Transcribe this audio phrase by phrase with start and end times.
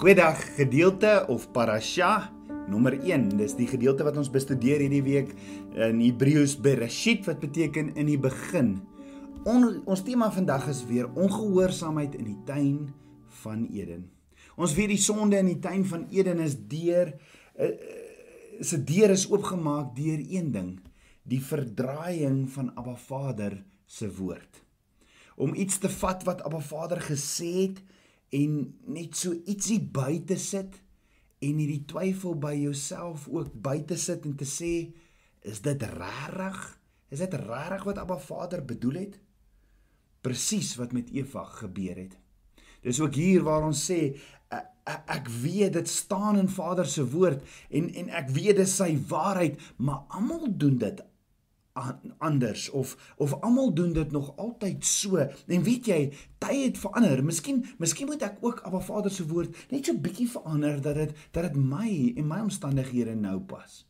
[0.00, 2.30] Goeiedag gedeelte of parasha
[2.72, 3.34] nommer 1.
[3.36, 5.34] Dis die gedeelte wat ons bestudeer hierdie week
[5.76, 8.70] in Hebreëus Bereshit wat beteken in die begin.
[9.44, 12.78] On, ons tema vandag is weer ongehoorsaamheid in die tuin
[13.42, 14.08] van Eden.
[14.56, 17.12] Ons weet die sonde in die tuin van Eden is deur
[17.60, 17.70] uh,
[18.64, 20.74] se deur is oopgemaak deur een ding,
[21.28, 24.64] die verdraaiing van Abba Vader se woord.
[25.36, 27.84] Om iets te vat wat Abba Vader gesê het
[28.36, 28.60] en
[28.94, 30.78] net so ietsie buite sit
[31.40, 34.74] en hierdie twyfel by jouself ook buite sit en te sê
[35.40, 36.58] is dit regtig?
[37.10, 39.16] Is dit regtig wat Abba Vader bedoel het?
[40.20, 42.18] Presies wat met Eva gebeur het.
[42.84, 44.00] Dis ook hier waar ons sê
[44.90, 49.60] ek weet dit staan in Vader se woord en en ek weet dis sy waarheid,
[49.78, 51.02] maar almal doen dit
[52.18, 55.16] anders of of almal doen dit nog altyd so.
[55.46, 56.00] En weet jy,
[56.38, 57.24] tye het verander.
[57.24, 61.14] Miskien miskien moet ek ook Abba Vader se woord net so bietjie verander dat dit
[61.30, 63.84] dat dit my en my omstandighede nou pas.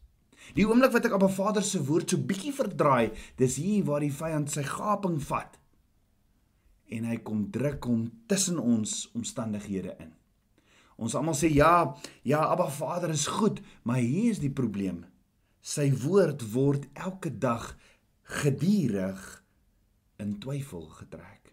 [0.55, 4.15] Die oomblik wat ek Abba Vader se woord so bietjie verdraai, dis hier waar die
[4.15, 5.59] vyand sy gaping vat.
[6.91, 10.11] En hy kom druk hom tussen ons omstandighede in.
[11.01, 11.95] Ons almal sê ja,
[12.29, 15.07] ja, Abba Vader is goed, maar hier is die probleem.
[15.61, 17.75] Sy woord word elke dag
[18.41, 19.21] gedurig
[20.21, 21.51] in twyfel getrek.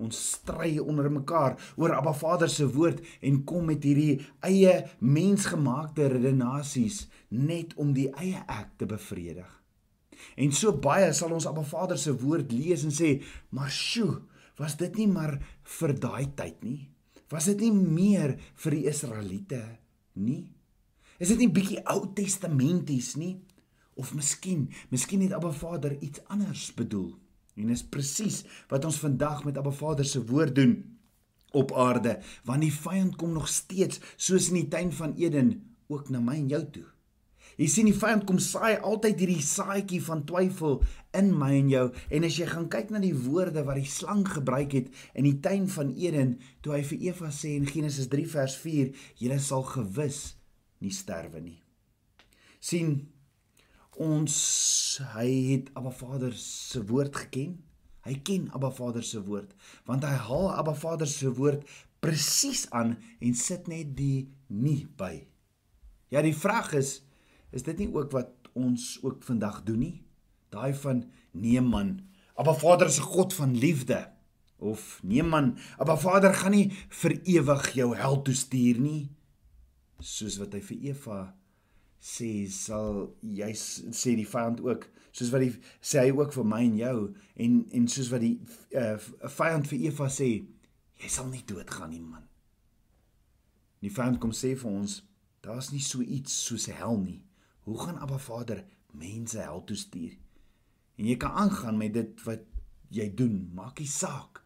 [0.00, 4.72] Ons stry onder mekaar oor Abba Vader se woord en kom met hierdie eie
[5.04, 9.48] mensgemaakte redenasies net om die eie ek te bevredig.
[10.40, 14.22] En so baie sal ons Abba Vader se woord lees en sê, "Maar sjoe,
[14.56, 16.88] was dit nie maar vir daai tyd nie?
[17.28, 19.78] Was dit nie meer vir die Israeliete
[20.14, 20.61] nie?"
[21.18, 23.34] Is dit nie bietjie Ou Testamenties nie?
[24.00, 27.12] Of miskien, miskien het Abba Vader iets anders bedoel.
[27.60, 30.78] En dis presies wat ons vandag met Abba Vader se woord doen
[31.52, 32.16] op aarde,
[32.48, 35.52] want die vyand kom nog steeds soos in die tuin van Eden
[35.92, 36.88] ook na my en jou toe.
[37.60, 40.78] Jy sien die vyand kom saai altyd hierdie saadjie van twyfel
[41.18, 41.84] in my en jou
[42.16, 45.36] en as jy gaan kyk na die woorde wat die slang gebruik het in die
[45.44, 49.66] tuin van Eden toe hy vir Eva sê in Genesis 3 vers 4 jy sal
[49.68, 50.22] gewis
[50.82, 51.58] nie sterwe nie.
[52.62, 53.08] sien
[54.02, 54.34] ons
[55.12, 57.56] hy het Abba Vader se woord geken.
[58.06, 59.50] Hy ken Abba Vader se woord
[59.86, 61.66] want hy haal Abba Vader se woord
[62.02, 65.26] presies aan en sit net die nie by.
[66.10, 67.00] Ja, die vraag is
[67.52, 69.96] is dit nie ook wat ons ook vandag doen nie?
[70.54, 71.98] Daai van nee man,
[72.38, 74.08] Abba Vader is 'n God van liefde.
[74.58, 79.10] Of nee man, Abba Vader gaan nie vir ewig jou hel toe stuur nie
[80.02, 81.20] soos wat hy vir Eva
[82.02, 86.62] sê sal jy sê die vyand ook soos wat die sê hy ook vir my
[86.66, 86.96] en jou
[87.44, 88.34] en en soos wat die
[88.74, 88.96] uh,
[89.38, 90.28] vyand vir Eva sê
[91.02, 92.26] jy sal nie doodgaan nie man.
[93.82, 95.00] Die vyand kom sê vir ons
[95.42, 97.20] daar's nie so iets soos hel nie.
[97.66, 98.64] Hoe gaan Abba Vader
[98.98, 100.14] mense hel toe stuur?
[100.98, 102.44] En jy kan aangaan met dit wat
[102.92, 104.42] jy doen, maak nie saak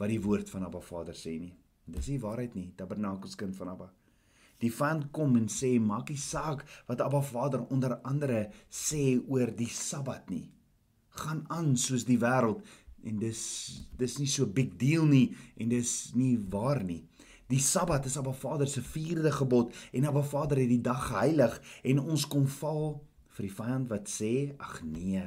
[0.00, 1.54] wat die woord van Abba Vader sê nie.
[1.84, 3.90] Dis nie waarheid nie, tabernakels kind van Abba.
[4.62, 9.50] Die vyand kom en sê maak nie saak wat Abba Vader onder andere sê oor
[9.58, 10.46] die Sabbat nie.
[11.22, 12.62] Gaan aan soos die wêreld
[13.02, 13.42] en dis
[13.98, 17.02] dis nie so big deal nie en dis nie waar nie.
[17.50, 21.58] Die Sabbat is Abba Vader se vierde gebod en Abba Vader het die dag geheilig
[21.82, 23.00] en ons kom val
[23.34, 25.24] vir die vyand wat sê ag nee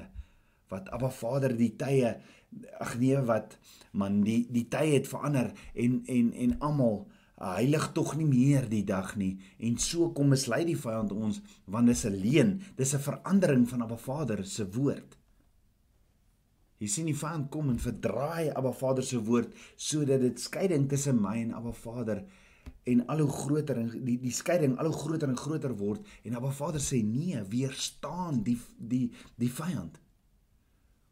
[0.71, 2.15] wat Abba Vader die tye
[2.79, 3.57] ag nee wat
[3.91, 7.03] man die die tye het verander en en en almal
[7.35, 9.35] heilig tog nie meer die dag nie.
[9.59, 13.81] En so kom mislei die vyand ons want dis 'n leuen dis 'n verandering van
[13.81, 15.17] Abba Vader se woord.
[16.77, 21.21] Jy sien die vyand kom en verdraai Abba Vader se woord sodat dit skeiding tussen
[21.21, 22.25] my en Abba Vader
[22.83, 26.35] en al hoe groter en die die skeiding al hoe groter en groter word en
[26.35, 29.99] Abba Vader sê nee weerstaan die die die vyand.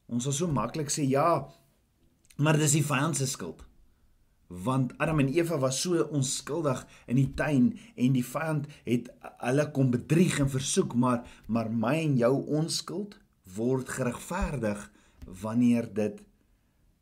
[0.07, 1.47] Ons sal so maklik sê ja
[2.37, 3.63] maar dis die vyand se skuld
[4.47, 9.09] want Adam en Eva was so onskuldig in die tuin en die vyand het
[9.41, 13.17] hulle kom bedrieg en versoek maar maar my en jou onskuld
[13.55, 14.91] word geregverdig
[15.41, 16.21] wanneer dit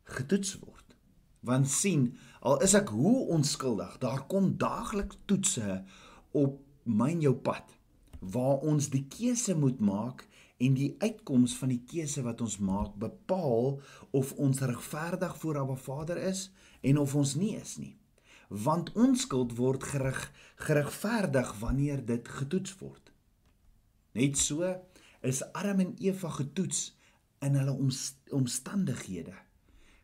[0.04, 0.96] getoets word.
[1.40, 5.82] Want sien al is ek hoe onskuldig daar kom daagliks toetse
[6.32, 7.78] op my en jou pad
[8.22, 10.26] waar ons die keuse moet maak
[10.62, 13.80] en die uitkoms van die keuse wat ons maak bepaal
[14.14, 16.50] of ons regverdig voor Abba Vader is
[16.82, 17.94] en of ons nie is nie.
[18.48, 20.26] Want onskuld word gerig
[20.62, 23.12] geregverdig wanneer dit getoets word.
[24.12, 24.68] Net so
[25.22, 26.90] is Adam en Eva getoets
[27.42, 27.74] in hulle
[28.30, 29.34] omstandighede.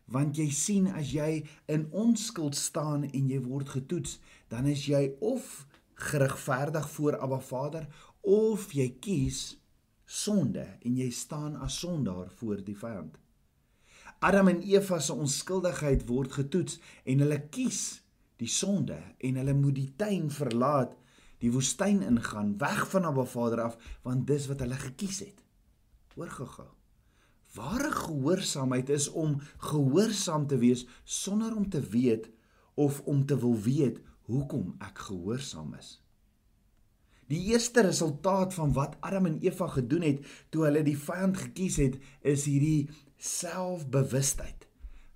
[0.09, 4.17] want jy sien as jy in onskuld staan en jy word getoets,
[4.49, 5.65] dan is jy of
[6.09, 7.87] geregverdig voor Abba Vader
[8.25, 9.59] of jy kies
[10.09, 13.17] sonde en jy staan as sondaar voor die vyand.
[14.19, 18.01] Adam en Eva se onskuldigheid word getoets en hulle kies
[18.39, 20.91] die sonde en hulle moet die tuin verlaat,
[21.39, 25.39] die woestyn ingaan, weg van Abba Vader af, want dis wat hulle gekies het.
[26.15, 26.67] Hoor gou-gou.
[27.55, 29.39] Ware gehoorsaamheid is om
[29.71, 32.27] gehoorsaam te wees sonder om te weet
[32.75, 35.97] of om te wil weet hoekom ek gehoorsaam is.
[37.29, 41.77] Die eerste resultaat van wat Adam en Eva gedoen het toe hulle die vyand gekies
[41.81, 42.89] het, is hierdie
[43.19, 44.65] selfbewustheid.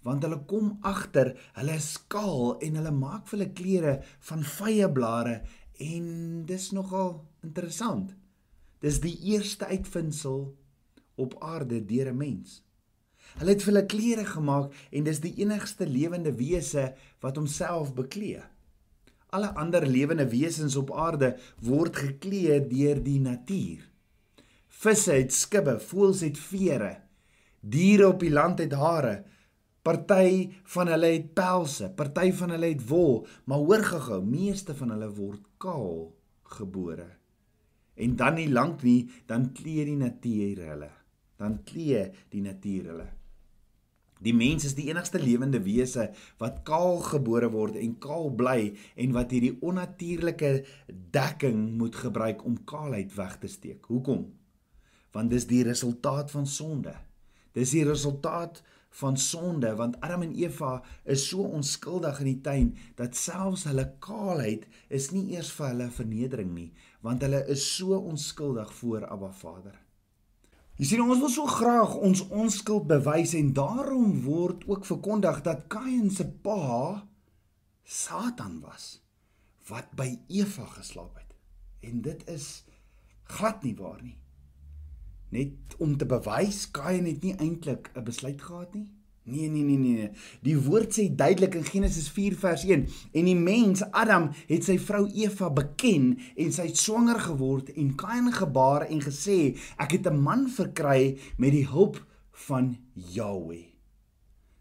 [0.04, 3.94] Want hulle kom agter, hulle is skaal en hulle maak vir hulle klere
[4.30, 5.38] van vye blare
[5.84, 8.12] en dis nogal interessant.
[8.84, 10.52] Dis die eerste uitvinding
[11.16, 12.64] op aarde deur 'n mens.
[13.40, 18.44] Hulle het vir hulle klere gemaak en dis die enigste lewende wese wat homself beklee.
[19.30, 23.90] Alle ander lewende wesens op aarde word geklee deur die natuur.
[24.68, 27.02] Visse het skubbe, voëls het vere,
[27.64, 29.24] diere op die land het hare.
[29.84, 34.94] Party van hulle het pelse, party van hulle het wol, maar hoor gehou, meeste van
[34.96, 36.14] hulle word kaal
[36.56, 37.10] gebore.
[37.96, 40.90] En dan nie lank nie, dan klee die natuur hulle.
[41.38, 43.10] Dan klee die natuur hulle.
[44.24, 46.08] Die mens is die enigste lewende wese
[46.40, 50.52] wat kaal gebore word en kaal bly en wat hierdie onnatuurlike
[51.12, 53.84] dekking moet gebruik om kaalheid weg te steek.
[53.92, 54.30] Hoekom?
[55.12, 56.96] Want dis die resultaat van sonde.
[57.54, 58.62] Dis die resultaat
[58.94, 60.74] van sonde want Adam en Eva
[61.10, 62.68] is so onskuldig in die tuin
[63.00, 66.70] dat selfs hulle kaalheid is nie eers vir hulle vernedering nie
[67.06, 69.76] want hulle is so onskuldig voor Abba Vader.
[70.80, 75.68] Jy sien ons wil so graag ons onskuld bewys en daarom word ook verkondig dat
[75.74, 77.04] Kain se pa
[77.84, 78.98] Satan was
[79.70, 81.36] wat by Eva geslaap het.
[81.84, 82.64] En dit is
[83.38, 84.18] glad nie waar nie.
[85.34, 88.90] Net om te bewys Kain het nie eintlik 'n besluit gehad nie.
[89.24, 90.10] Nee, nee, nee, nee.
[90.42, 94.78] Die woord sê duidelik in Genesis 4 vers 1 en die mens Adam het sy
[94.78, 100.08] vrou Eva beken en sy het swanger geword en Kain gebaar en gesê ek het
[100.12, 103.74] 'n man verkry met die hulp van Yahweh.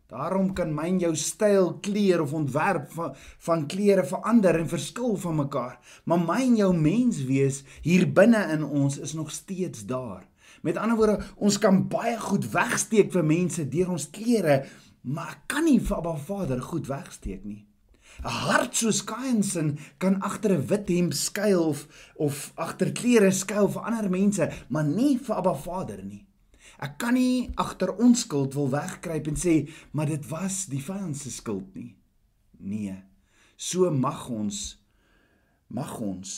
[0.07, 5.37] Daarom kan myn jou styl kleer of ontwerp van van klere verander en verskil van
[5.37, 10.32] mekaar, maar myn jou mens wees hier binne in ons is nog steeds daar.
[10.63, 14.63] Met ander woorde, ons kan baie goed wegsteek vir mense deur ons klere,
[15.03, 17.67] maar kan nie vir Abba Vader goed wegsteek nie.
[18.23, 21.87] 'n Hart soos Kainsin kan agter 'n wit hemp skuil of
[22.17, 26.27] of agter klere skuil vir ander mense, maar nie vir Abba Vader nie.
[26.79, 31.17] Ek kan nie agter ons skuld wil wegkruip en sê, maar dit was die vyand
[31.17, 31.97] se skuld nie.
[32.59, 33.03] Nee.
[33.57, 34.82] So mag ons
[35.73, 36.31] mag ons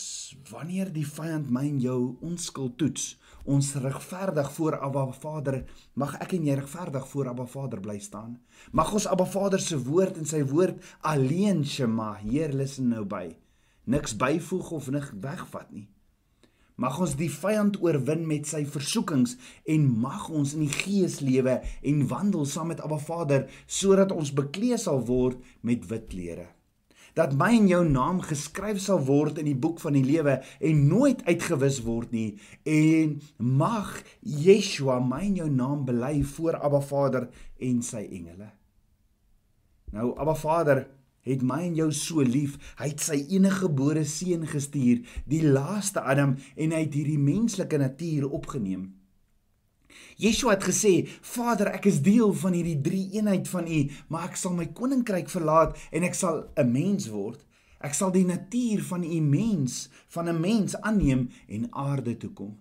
[0.51, 3.15] wanneer die vyand my en jou onskuld toets,
[3.51, 5.65] ons regverdig voor Abba Vader,
[5.99, 8.39] mag ek en jy regverdig voor Abba Vader bly staan.
[8.71, 13.27] Mag ons Abba Vader se woord en sy woord alleen Shema, Heer luister nou by.
[13.91, 15.89] Niks byvoeg of nig wegvat nie.
[16.79, 19.37] Mag ons die vyand oorwin met sy versoekings
[19.71, 24.35] en mag ons in die gees lewe en wandel saam met Abba Vader sodat ons
[24.35, 26.53] bekleed sal word met wit klere
[27.15, 30.83] dat my en jou naam geskryf sal word in die boek van die lewe en
[30.89, 37.29] nooit uitgewis word nie en mag Yeshua my en jou naam bely voor Abba Vader
[37.63, 38.51] en sy engele.
[39.95, 40.85] Nou Abba Vader
[41.25, 42.59] het my en jou so lief.
[42.77, 47.81] Hy het sy enige gebore seun gestuur, die laaste Adam en hy het hierdie menslike
[47.81, 48.91] natuur opgeneem.
[50.17, 54.37] Yeshua het gesê: "Vader, ek is deel van hierdie drie eenheid van U, maar ek
[54.37, 57.47] sal my koninkryk verlaat en ek sal 'n mens word.
[57.81, 62.59] Ek sal die natuur van U mens, van 'n mens aanneem en aarde toe kom."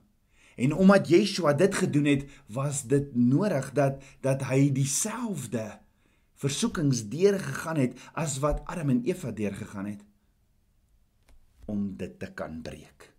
[0.56, 5.80] En omdat Yeshua dit gedoen het, was dit nodig dat dat hy dieselfde
[6.34, 10.04] versoekings deurgegaan het as wat Adam en Eva deurgegaan het
[11.66, 13.13] om dit te kan breek.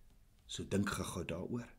[0.46, 1.73] So dink gou daaroor.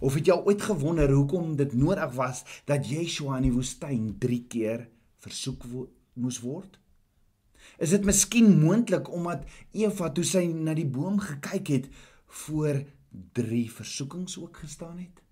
[0.00, 4.40] Of het jy ooit gewonder hoekom dit nodig was dat Yeshua in die woestyn 3
[4.50, 4.88] keer
[5.24, 5.88] versoek wo
[6.20, 6.78] moes word?
[7.82, 11.88] Is dit miskien moontlik omdat Eva toe sy na die boom gekyk het
[12.44, 12.82] voor
[13.36, 15.22] 3 versoekings ook gestaan het?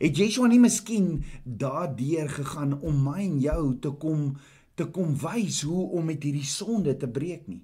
[0.00, 4.34] Het Yeshua nie miskien daardeur gegaan om my en jou te kom
[4.78, 7.60] te kom wys hoe om met hierdie sonde te breek nie?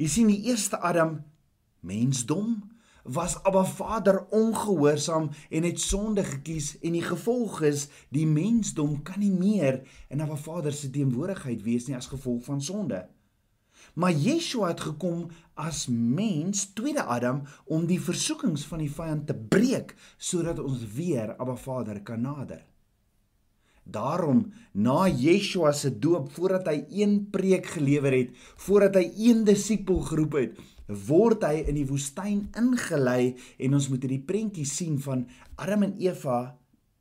[0.00, 1.20] Jy sien die eerste Adam
[1.86, 2.56] mensdom
[3.02, 9.18] was Abba Vader ongehoorsaam en het sonde gekies en die gevolg is die mensdom kan
[9.20, 13.06] nie meer in Abba Vader se teenwoordigheid wees nie as gevolg van sonde.
[13.94, 19.34] Maar Yeshua het gekom as mens, tweede Adam, om die versoekings van die vyand te
[19.34, 22.62] breek sodat ons weer Abba Vader kan nader.
[23.82, 28.30] Daarom na Yeshua se doop voordat hy een preek gelewer het,
[28.62, 30.60] voordat hy een disipel geroep het,
[31.06, 35.26] word hy in die woestyn ingelei en ons moet hierdie prentjie sien van
[35.60, 36.40] Adam en Eva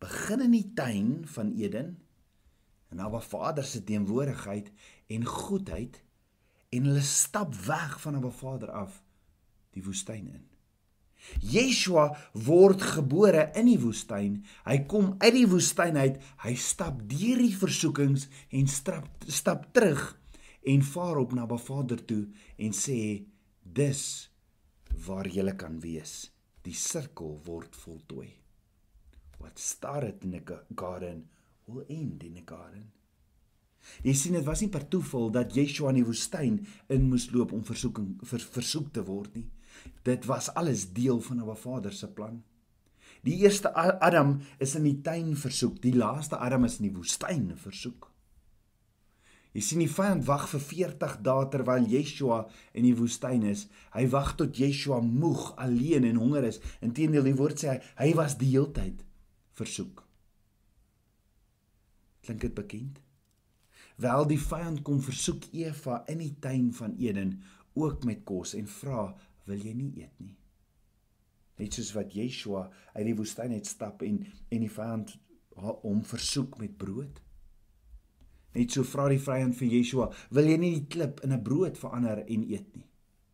[0.01, 1.95] begin in die tuin van Eden
[2.91, 4.71] en Abba Vader se teenwoordigheid
[5.13, 6.01] en goedheid
[6.71, 9.01] en hulle stap weg van Abba Vader af
[9.75, 10.47] die woestyn in.
[11.45, 14.39] Yeshua word gebore in die woestyn.
[14.65, 16.17] Hy kom uit die woestyn uit.
[16.43, 20.01] Hy stap deur die versoekings en stap stap terug
[20.67, 22.25] en vaar op na Abba Vader toe
[22.57, 22.97] en sê
[23.73, 24.29] dis
[25.05, 26.31] waar jy kan wees.
[26.65, 28.29] Die sirkel word voltooi.
[29.39, 30.41] What started in a
[30.75, 31.29] garden
[31.65, 32.91] will end in a garden.
[34.05, 36.59] Jy sien dit was nie per toeval dat Yeshua in die woestyn
[36.93, 39.47] in moes loop om versoeking vir versoek te word nie.
[40.05, 42.43] Dit was alles deel van 'n Vader se plan.
[43.23, 47.57] Die eerste Adam is in die tuin versoek, die laaste Adam is in die woestyn
[47.57, 48.10] versoek.
[49.51, 52.45] Jy sien die vyand wag vir 40 dae terwyl Yeshua
[52.77, 53.65] in die woestyn is.
[53.91, 56.61] Hy wag tot Yeshua moeg, alleen en honger is.
[56.79, 59.03] Inteendeel die woord sê hy, hy was die heeltyd
[59.59, 60.05] versoek.
[62.23, 63.01] Klink dit bekend?
[64.01, 67.41] Wel die vyand kom versoek Eva in die tuin van Eden
[67.77, 69.15] ook met kos en vra,
[69.45, 70.37] "Wil jy nie eet nie?"
[71.57, 75.17] Net soos wat Yeshua uit die woestyn uit stap en en die vyand
[75.55, 77.21] hom versoek met brood.
[78.53, 81.77] Net so vra die vyand vir Yeshua, "Wil jy nie die klip in 'n brood
[81.77, 82.87] verander en eet nie?"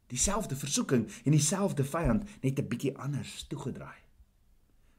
[0.07, 4.07] Dieselfde versoeking en dieselfde vyand net 'n bietjie anders toegedraai.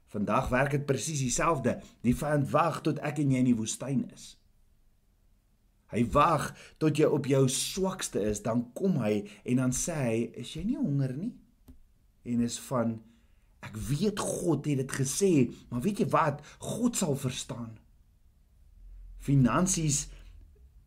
[0.08, 1.82] Vandag werk dit presies dieselfde.
[2.00, 4.37] Die vyand wag tot ek en jy in die woestyn is.
[5.92, 10.30] Hy wag tot jy op jou swakste is, dan kom hy en dan sê hy,
[10.34, 11.32] "Is jy nie honger nie?"
[12.25, 13.02] En is van
[13.60, 15.32] ek weet God het dit gesê,
[15.68, 16.42] maar weet jy wat?
[16.58, 17.78] God sal verstaan.
[19.25, 20.06] Finansies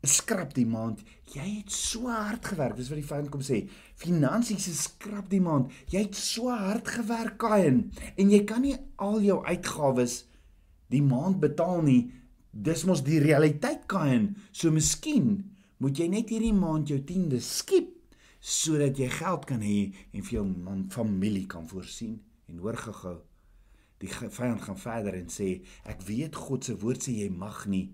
[0.08, 1.02] skrap die maand.
[1.32, 2.78] Jy het so hard gewerk.
[2.78, 3.62] Dis wat die vyand kom sê.
[4.02, 5.72] Finansies skrap die maand.
[5.94, 7.84] Jy het so hard gewerk, Kain,
[8.18, 10.24] en jy kan nie al jou uitgawes
[10.92, 12.02] die maand betaal nie.
[12.52, 14.34] Dis mos die realiteit Kain.
[14.52, 15.38] So miskien
[15.82, 17.98] moet jy net hierdie maand jou 10de skiep
[18.42, 22.18] sodat jy geld kan hê en vir jou man familie kan voorsien.
[22.50, 23.20] En hoor gou-gou.
[24.02, 25.60] Die vyand gaan verder en sê
[25.90, 27.92] ek weet God se woord sê jy mag nie,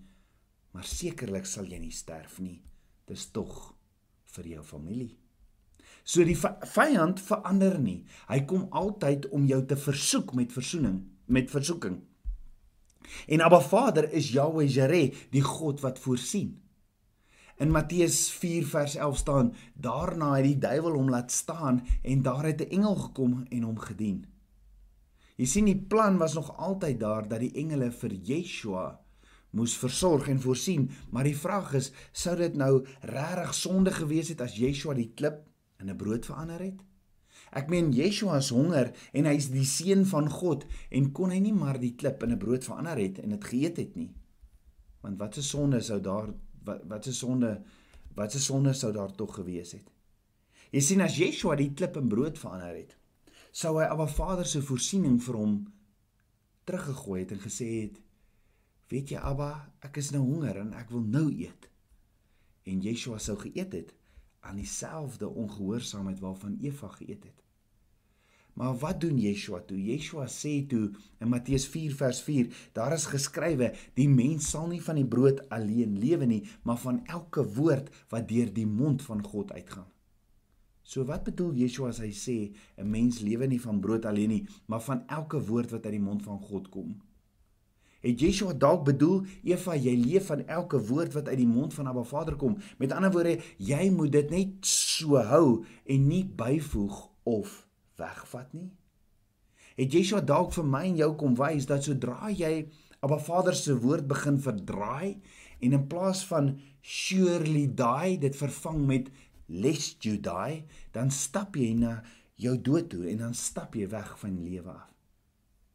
[0.77, 2.59] maar sekerlik sal jy nie sterf nie.
[3.09, 3.71] Dis tog
[4.35, 5.15] vir jou familie.
[6.05, 8.03] So die vyand verander nie.
[8.29, 11.95] Hy kom altyd om jou te versoek met versoening, met versoeking.
[13.25, 16.53] En Abba Vader is Yahweh Jireh, die God wat voorsien.
[17.57, 22.45] In Matteus 4 vers 11 staan: Daarna het die duiwel hom laat staan en daar
[22.51, 24.27] het 'n engel gekom en hom gedien.
[25.37, 29.06] Jy sien die plan was nog altyd daar dat die engele vir Yeshua
[29.57, 34.43] moes versorg en voorsien, maar die vraag is, sou dit nou regtig sonde gewees het
[34.45, 35.43] as Yeshua die klip
[35.81, 36.79] in 'n brood verander het?
[37.55, 41.55] Ek meen Yeshua is honger en hy's die seun van God en kon hy nie
[41.55, 44.11] maar die klip in 'n brood verander het en dit geëet het nie.
[45.01, 46.33] Want wat 'n sonde sou daar
[46.63, 47.63] wat wat 'n sonde
[48.15, 49.89] wat 'n sonde sou daar tog gewees het.
[50.71, 52.97] Jy sien as Yeshua die klip in brood verander het,
[53.51, 55.67] sou hy Abba Vader se voorsiening vir hom
[56.65, 58.01] teruggegooi het en gesê het:
[58.87, 61.69] "Weet jy Abba, ek is nou honger en ek wil nou eet."
[62.63, 63.93] En Yeshua sou geëet het
[64.39, 67.43] aan dieselfde ongehoorsaamheid waarvan Eva geëet het.
[68.57, 69.77] Maar wat doen Yeshua toe?
[69.77, 70.87] Yeshua sê toe
[71.21, 75.49] in Matteus 4 vers 4, daar is geskrywe: "Die mens sal nie van die brood
[75.49, 79.85] alleen lewe nie, maar van elke woord wat deur die mond van God uitgaan."
[80.81, 82.37] So wat bedoel Yeshua as hy sê
[82.77, 86.07] 'n mens lewe nie van brood alleen nie, maar van elke woord wat uit die
[86.09, 87.01] mond van God kom?
[88.07, 91.89] Het Yeshua dalk bedoel, Eva, jy leef van elke woord wat uit die mond van
[91.91, 92.55] Abba Vader kom.
[92.79, 97.57] Met ander woorde, jy moet dit net so hou en nie byvoeg of
[97.99, 98.69] wegvat nie.
[99.75, 102.69] Het Yeshua dalk vir my en jou kom wys dat sodra jy
[103.03, 105.19] Abba Vader se woord begin verdraai
[105.59, 109.11] en in plaas van surely die dit vervang met
[109.47, 110.63] lest you die,
[110.95, 111.99] dan stap jy na
[112.39, 114.93] jou dood toe en dan stap jy weg van lewe af.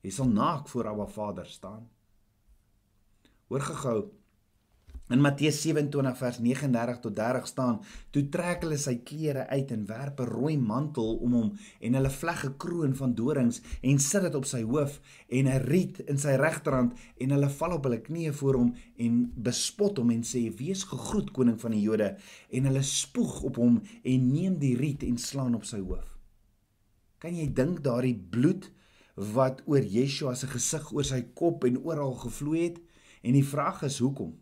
[0.03, 1.87] Jy sal naak voor Abba Vader staan.
[3.53, 3.99] Hoor gehou.
[5.13, 7.81] In Matteus 27 vers 39 tot 30 staan:
[8.11, 12.11] "Toe trek hulle sy klere uit en werp 'n rooi mantel om hom en hulle
[12.11, 16.19] vleg 'n kroon van dorings en sit dit op sy hoof en 'n riet in
[16.19, 20.57] sy regterhand en hulle val op hulle knieë voor hom en bespot hom en sê:
[20.57, 22.17] "Wees gegroet koning van die Jode."
[22.51, 26.19] En hulle spoeg op hom en neem die riet en slaan op sy hoof.
[27.19, 28.71] Kan jy dink daardie bloed
[29.15, 32.81] wat oor Yeshua se gesig, oor sy kop en oral gevloei het?
[33.23, 34.35] En die vraag is hoekom?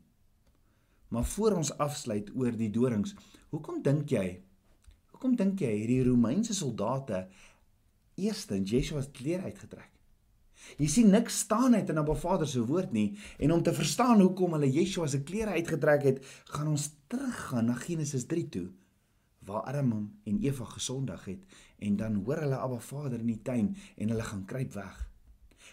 [1.10, 3.14] Maar voor ons afsluit oor die dorings,
[3.50, 4.42] hoekom dink jy?
[5.10, 7.26] Hoekom dink jy hierdie Romeinse soldate
[8.20, 9.90] eerstens Yeshua se klere uitgetrek?
[10.78, 13.08] Jy sien niks staan uit in Abba Vader se woord nie
[13.40, 16.20] en om te verstaan hoekom hulle Yeshua se klere uitgetrek het,
[16.52, 18.68] gaan ons teruggaan na Genesis 3 toe
[19.48, 21.44] waar Adam en Eva gesondig het
[21.78, 24.98] en dan hoor hulle Abba Vader in die tuin en hulle gaan kruip weg.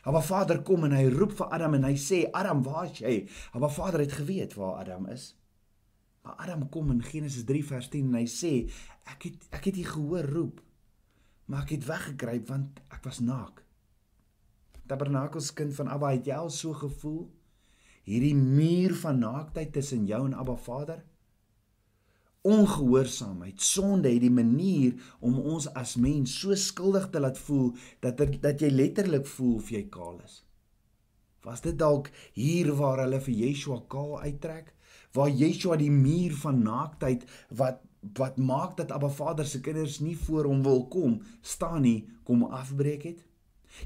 [0.08, 3.16] Abba Vader kom en hy roep vir Adam en hy sê Adam, waar is jy?
[3.58, 5.34] Abba Vader het geweet waar Adam is.
[6.24, 8.54] Maar Adam kom in Genesis 3 vers 10 en hy sê
[9.12, 10.62] ek het ek het u gehoor roep,
[11.52, 13.60] maar ek het weggekruip want ek was naak.
[14.88, 17.26] Tabernakels kind van Abba, het jy al so gevoel?
[18.08, 21.04] Hierdie muur van naaktheid tussen jou en Abba Vader?
[22.48, 27.74] Ongehoorsaamheid, sonde het die manier om ons as mens so skuldig te laat voel
[28.04, 30.42] dat er, dat jy letterlik voel of jy kaal is.
[31.48, 34.74] Was dit dalk hier waar hulle vir Yeshua kaal uittrek?
[35.16, 37.84] Waar Yeshua die muur van naaktheid wat
[38.16, 42.46] wat maak dat Abba Vader se kinders nie voor hom wil kom staan nie, kom
[42.46, 43.24] afbreek het?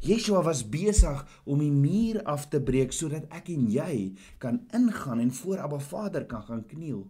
[0.06, 3.96] Yeshua was besig om die muur af te breek sodat ek en jy
[4.44, 7.08] kan ingaan en voor Abba Vader kan gaan kniel.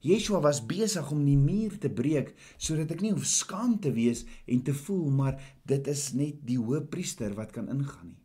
[0.00, 4.22] Yeshua was besig om die muur te breek sodat ek nie hoef skaam te wees
[4.46, 8.22] en te voel maar dit is net die hoëpriester wat kan ingaan nie.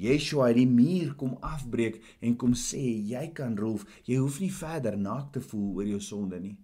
[0.00, 4.50] Yeshua het die muur kom afbreek en kom sê jy kan rolf, jy hoef nie
[4.50, 6.56] verder naak te voel oor jou sonde nie.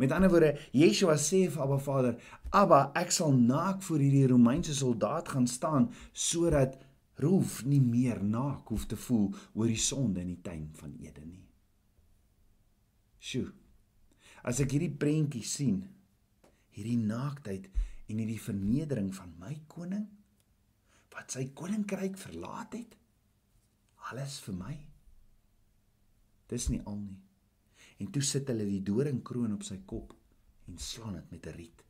[0.00, 2.16] Met ander woorde, Yeshua sê vir Abba Vader,
[2.56, 6.80] Abba, ek sal naak voor hierdie Romeinse soldaat gaan staan sodat
[7.20, 11.28] Rolf nie meer naak hoef te voel oor die sonde in die tuin van Eden
[11.28, 11.49] nie.
[13.20, 13.50] Sjoe.
[14.48, 15.82] As ek hierdie prentjie sien,
[16.72, 17.68] hierdie naaktheid
[18.08, 20.08] en hierdie vernedering van my koning
[21.12, 22.94] wat sy koninkryk verlaat het,
[24.10, 24.76] alles vir my.
[26.50, 27.18] Dis nie al nie.
[28.00, 30.14] En toe sit hulle die doringkroon op sy kop
[30.70, 31.84] en slaan dit met 'n riet.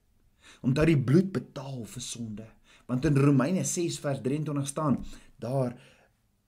[0.66, 2.46] Omdat die bloed betaal vir sonde.
[2.86, 5.04] Want in Romeine 6 vers 23 staan
[5.38, 5.78] daar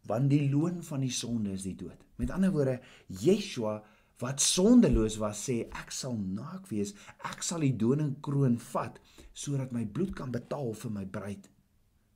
[0.06, 2.00] want die loon van die sonde is die dood.
[2.16, 3.82] Met ander woorde, Yeshua
[4.22, 6.94] wat sondeloos was sê ek sal naak wees
[7.30, 9.00] ek sal die doningskroon vat
[9.44, 11.48] sodat my bloed kan betaal vir my bruid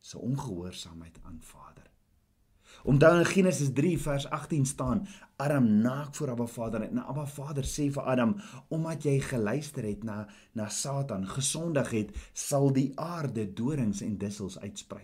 [0.07, 1.87] se ongehoorsaamheid aan Vader.
[2.87, 7.64] Onthou in Genesis 3 vers 18 staan Adam naak voor Abba Vader en Abba Vader
[7.66, 8.37] sê vir Adam
[8.69, 14.59] omdat jy geluister het na na Satan gesondig het sal die aarde dorings en dussels
[14.59, 15.03] uitsprei.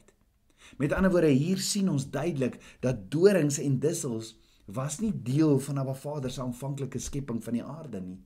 [0.78, 5.79] Met ander woorde hier sien ons duidelik dat dorings en dussels was nie deel van
[5.79, 8.20] Abba Vader se aanvanklike skepping van die aarde nie.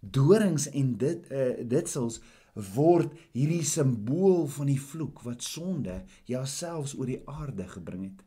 [0.00, 2.20] Dorings en dit uh, ditsels
[2.74, 8.24] word hierdie simbool van die vloek wat sonde ja selfs oor die aarde gebring het.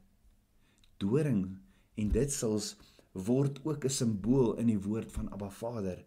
[1.01, 1.57] Doring
[1.97, 2.75] en ditsels
[3.13, 6.05] word ook 'n simbool in die woord van Abba Vader.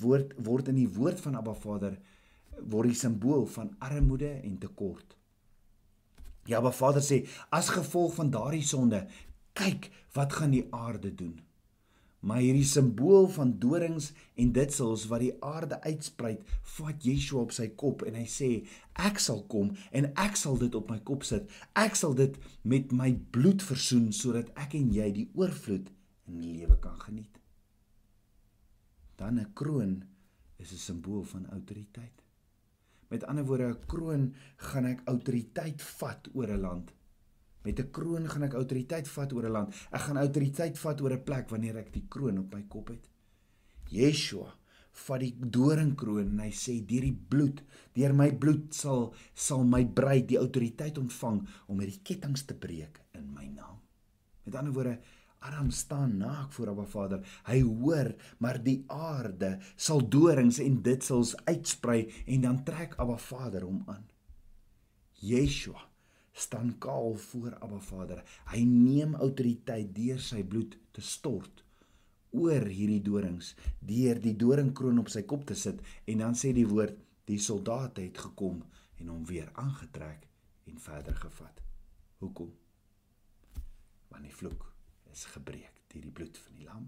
[0.00, 1.98] Word word in die woord van Abba Vader
[2.60, 5.16] word die simbool van armoede en tekort.
[6.44, 9.06] Ja, Abba Vader sê as gevolg van daardie sonde
[9.56, 11.40] kyk wat gaan die aarde doen.
[12.26, 16.32] Maar hierdie simbool van dorings en ditsels wat die aarde uitsprei,
[16.76, 18.48] vat Yeshua op sy kop en hy sê
[19.06, 21.46] ek sal kom en ek sal dit op my kop sit.
[21.78, 22.34] Ek sal dit
[22.66, 25.92] met my bloed versoen sodat ek en jy die oorvloed
[26.26, 27.38] in die lewe kan geniet.
[29.16, 30.02] Dan 'n kroon
[30.58, 32.22] is 'n simbool van autoriteit.
[33.08, 36.92] Met ander woorde, 'n kroon gaan ek autoriteit vat oor 'n land.
[37.66, 39.74] Met 'n kroon gaan ek autoriteit vat oor 'n land.
[39.90, 43.10] Ek gaan autoriteit vat oor 'n plek wanneer ek die kroon op my kop het.
[43.90, 44.54] Yeshua
[45.04, 47.62] vat die doringkroon en hy sê deur die bloed,
[47.94, 53.00] deur my bloed sal sal my bruid die autoriteit ontvang om hierdie kettinge te breek
[53.12, 53.80] in my naam.
[54.44, 54.98] Met ander woorde,
[55.40, 57.20] Adam staan naak voor Abba Vader.
[57.44, 63.16] Hy hoor, maar die aarde sal dorings en dit sal uitsprei en dan trek Abba
[63.16, 64.06] Vader hom aan.
[65.20, 65.95] Yeshua
[66.36, 68.20] staan kaal voor Abba Vader.
[68.52, 71.62] Hy neem autoriteit deur sy bloed te stort
[72.36, 76.66] oor hierdie dorings, deur die doringkroon op sy kop te sit en dan sê die
[76.68, 78.60] woord die soldate het gekom
[79.00, 80.26] en hom weer aangetrek
[80.68, 81.62] en verder gevat.
[82.20, 82.52] Hoekom?
[84.12, 84.68] Want die vloek
[85.12, 86.86] is gebreek deur die bloed van die lam.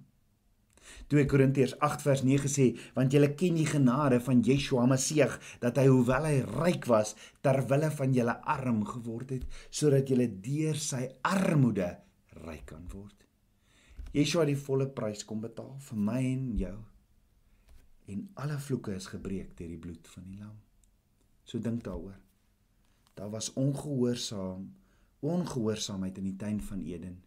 [1.08, 5.24] 2 Korintiërs 8 vers 9 sê want julle ken die genade van Yeshua Messie
[5.62, 10.28] dat hy hoewel hy ryk was ter wille van julle arm geword het sodat julle
[10.44, 11.96] deur sy armoede
[12.44, 13.16] ryk kan word.
[14.12, 16.76] Yeshua het die volle prys kom betaal vir my en jou.
[18.08, 20.56] En alle vloeke is gebreek deur die bloed van die lam.
[21.44, 22.16] So dink daaroor.
[23.18, 24.68] Daar was ongehoorsaam,
[25.20, 27.18] ongehoorsaamheid in die tuin van Eden.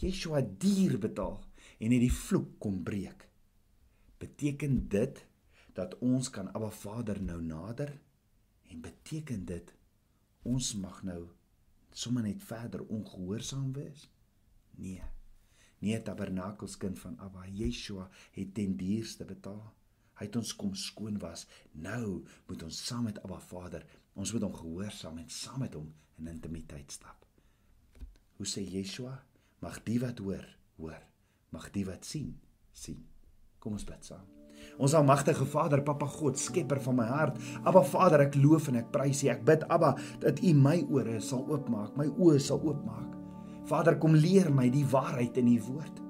[0.00, 1.38] Yeshua het duur betaal
[1.78, 3.28] en het die vloek kom breek.
[4.22, 5.24] Beteken dit
[5.74, 7.90] dat ons kan Abba Vader nou nader
[8.70, 9.74] en beteken dit
[10.42, 11.20] ons mag nou
[11.94, 14.08] sommer net verder ongehoorsaam wees?
[14.78, 15.02] Nee.
[15.78, 19.72] Nee, tabernakelskind van Abba Yeshua het ten duurste betaal.
[20.14, 21.46] Hy het ons kom skoon was.
[21.72, 25.90] Nou moet ons saam met Abba Vader, ons moet hom gehoorsaam en saam met hom
[26.22, 27.26] in intimiteit stap.
[28.38, 29.16] Hoe sê Yeshua?
[29.62, 30.46] Mag die wat hoor,
[30.78, 31.02] hoor
[31.54, 32.34] mag die wat sien
[32.74, 33.00] sien.
[33.62, 34.24] Kom ons bid saam.
[34.80, 37.38] Ons almagtige Vader, Papa God, skepper van my hart,
[37.68, 39.28] Abba Vader, ek loof en ek prys U.
[39.32, 43.12] Ek bid Abba dat U my ore sal oopmaak, my oë sal oopmaak.
[43.68, 46.00] Vader, kom leer my die waarheid in U woord.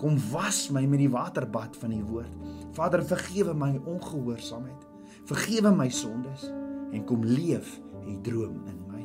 [0.00, 2.34] Kom was my met die waterbad van U woord.
[2.76, 4.88] Vader, vergewe my ongehoorsaamheid.
[5.30, 6.48] Vergewe my sondes
[6.90, 9.04] en kom leef U droom in my.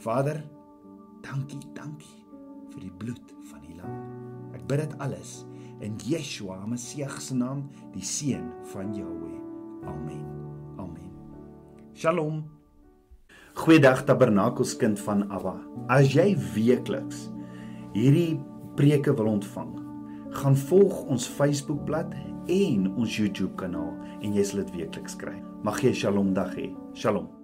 [0.00, 0.42] Vader,
[1.26, 2.16] dankie, dankie
[2.70, 4.19] vir die bloed van die lam
[4.70, 5.44] bid dit alles
[5.82, 9.38] in Yeshua Messie se naam, die seun van Jahweh.
[9.88, 10.26] Amen.
[10.78, 11.10] Amen.
[11.94, 12.44] Shalom.
[13.54, 15.56] Goeiedag Tabernakelskind van Abba.
[15.88, 17.28] As jy weekliks
[17.96, 18.38] hierdie
[18.78, 19.74] preke wil ontvang,
[20.38, 22.14] gaan volg ons Facebookblad
[22.46, 25.40] en ons YouTube kanaal en jy sal dit weekliks kry.
[25.66, 26.70] Mag jy 'n Shalom dag hê.
[26.94, 27.39] Shalom.